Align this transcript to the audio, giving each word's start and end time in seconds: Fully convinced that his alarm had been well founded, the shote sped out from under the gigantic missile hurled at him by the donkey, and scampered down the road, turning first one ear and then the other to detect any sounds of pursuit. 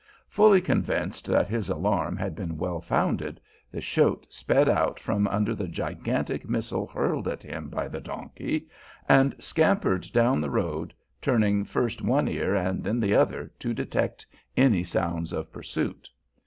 Fully 0.29 0.61
convinced 0.61 1.27
that 1.27 1.47
his 1.47 1.69
alarm 1.69 2.17
had 2.17 2.33
been 2.35 2.57
well 2.57 2.81
founded, 2.81 3.39
the 3.71 3.81
shote 3.81 4.25
sped 4.33 4.67
out 4.67 4.99
from 4.99 5.27
under 5.27 5.53
the 5.53 5.67
gigantic 5.67 6.49
missile 6.49 6.87
hurled 6.87 7.27
at 7.27 7.43
him 7.43 7.69
by 7.69 7.87
the 7.87 8.01
donkey, 8.01 8.67
and 9.07 9.35
scampered 9.37 10.11
down 10.11 10.41
the 10.41 10.49
road, 10.49 10.91
turning 11.21 11.63
first 11.63 12.01
one 12.01 12.27
ear 12.27 12.55
and 12.55 12.83
then 12.83 12.99
the 12.99 13.13
other 13.13 13.51
to 13.59 13.75
detect 13.75 14.25
any 14.57 14.83
sounds 14.83 15.31
of 15.33 15.51
pursuit. 15.53 16.09